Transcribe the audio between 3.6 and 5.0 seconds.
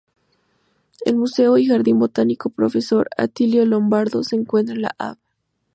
Lombardo se encuentra en la